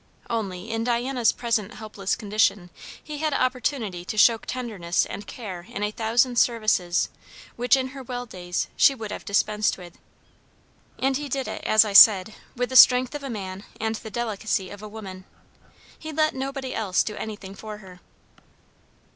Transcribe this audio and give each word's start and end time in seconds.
Only, 0.31 0.71
in 0.71 0.83
Diana's 0.83 1.31
present 1.31 1.75
helpless 1.75 2.15
condition, 2.15 2.71
he 3.03 3.19
had 3.19 3.35
opportunity 3.35 4.03
to 4.05 4.17
show 4.17 4.39
tenderness 4.39 5.05
and 5.05 5.27
care 5.27 5.67
in 5.69 5.83
a 5.83 5.91
thousand 5.91 6.37
services 6.37 7.09
which 7.55 7.77
in 7.77 7.89
her 7.89 8.01
well 8.01 8.25
days 8.25 8.67
she 8.75 8.95
would 8.95 9.11
have 9.11 9.23
dispensed 9.25 9.77
with. 9.77 9.99
And 10.97 11.17
he 11.17 11.29
did 11.29 11.47
it, 11.47 11.63
as 11.65 11.85
I 11.85 11.93
said, 11.93 12.33
with 12.55 12.69
the 12.69 12.75
strength 12.75 13.13
of 13.13 13.21
a 13.23 13.29
man 13.29 13.63
and 13.79 13.93
the 13.97 14.09
delicacy 14.09 14.71
of 14.71 14.81
a 14.81 14.89
woman. 14.89 15.23
He 15.99 16.11
let 16.11 16.33
nobody 16.33 16.73
else 16.73 17.03
do 17.03 17.15
anything 17.15 17.53
for 17.53 17.77
her. 17.77 18.01